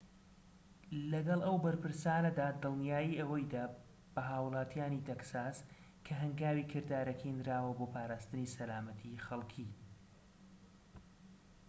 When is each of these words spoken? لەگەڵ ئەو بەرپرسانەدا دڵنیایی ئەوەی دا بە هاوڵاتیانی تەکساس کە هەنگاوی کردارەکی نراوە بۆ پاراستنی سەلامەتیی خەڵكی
لەگەڵ 1.11 1.39
ئەو 1.47 1.57
بەرپرسانەدا 1.65 2.47
دڵنیایی 2.63 3.17
ئەوەی 3.19 3.45
دا 3.53 3.63
بە 4.13 4.21
هاوڵاتیانی 4.31 5.05
تەکساس 5.09 5.57
کە 6.05 6.13
هەنگاوی 6.21 6.69
کردارەکی 6.71 7.35
نراوە 7.39 7.71
بۆ 7.79 7.85
پاراستنی 7.93 8.51
سەلامەتیی 8.55 9.23
خەڵكی 9.25 9.69